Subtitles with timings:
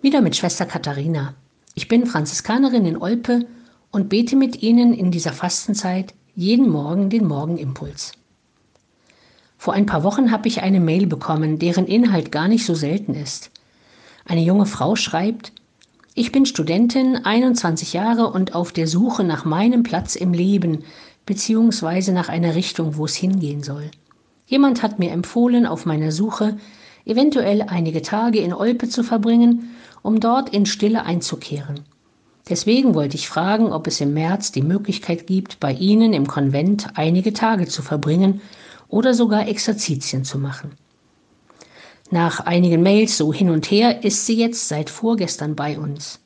[0.00, 1.34] Wieder mit Schwester Katharina.
[1.74, 3.46] Ich bin Franziskanerin in Olpe
[3.90, 8.12] und bete mit Ihnen in dieser Fastenzeit jeden Morgen den Morgenimpuls.
[9.56, 13.12] Vor ein paar Wochen habe ich eine Mail bekommen, deren Inhalt gar nicht so selten
[13.14, 13.50] ist.
[14.24, 15.50] Eine junge Frau schreibt,
[16.14, 20.84] ich bin Studentin, 21 Jahre und auf der Suche nach meinem Platz im Leben
[21.26, 23.90] beziehungsweise nach einer Richtung, wo es hingehen soll.
[24.46, 26.56] Jemand hat mir empfohlen, auf meiner Suche
[27.04, 31.80] eventuell einige Tage in Olpe zu verbringen, um dort in Stille einzukehren.
[32.48, 36.88] Deswegen wollte ich fragen, ob es im März die Möglichkeit gibt, bei Ihnen im Konvent
[36.94, 38.40] einige Tage zu verbringen
[38.88, 40.72] oder sogar Exerzitien zu machen.
[42.10, 46.20] Nach einigen Mails so hin und her ist sie jetzt seit vorgestern bei uns.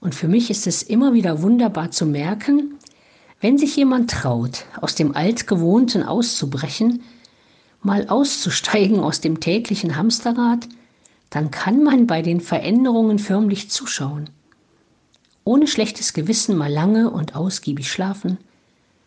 [0.00, 2.78] Und für mich ist es immer wieder wunderbar zu merken,
[3.40, 7.02] wenn sich jemand traut, aus dem Altgewohnten auszubrechen,
[7.82, 10.68] mal auszusteigen aus dem täglichen Hamsterrad,
[11.34, 14.30] dann kann man bei den Veränderungen förmlich zuschauen.
[15.42, 18.38] Ohne schlechtes Gewissen mal lange und ausgiebig schlafen,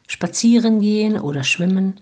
[0.08, 2.02] spazieren gehen oder schwimmen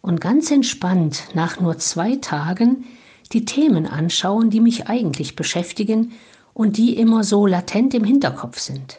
[0.00, 2.86] und ganz entspannt nach nur zwei Tagen
[3.32, 6.10] die Themen anschauen, die mich eigentlich beschäftigen
[6.54, 8.98] und die immer so latent im Hinterkopf sind.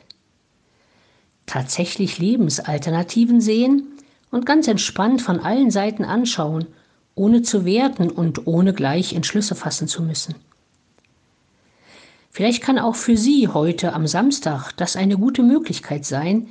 [1.45, 3.89] Tatsächlich Lebensalternativen sehen
[4.31, 6.67] und ganz entspannt von allen Seiten anschauen,
[7.15, 10.35] ohne zu werten und ohne gleich Entschlüsse fassen zu müssen.
[12.35, 16.47] Vielleicht kann auch für Sie heute am Samstag das eine gute Möglichkeit sein,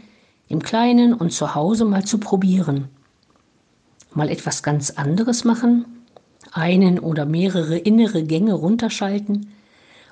[0.46, 2.88] im Kleinen und zu Hause mal zu probieren.
[4.14, 5.86] Mal etwas ganz anderes machen,
[6.52, 9.50] einen oder mehrere innere Gänge runterschalten,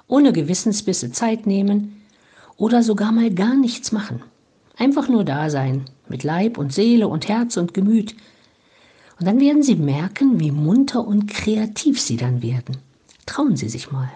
[0.09, 2.03] ohne Gewissensbisse Zeit nehmen
[2.57, 4.23] oder sogar mal gar nichts machen.
[4.77, 8.17] Einfach nur da sein, mit Leib und Seele und Herz und Gemüt.
[9.21, 12.79] Und dann werden Sie merken, wie munter und kreativ Sie dann werden.
[13.25, 14.11] Trauen Sie sich mal.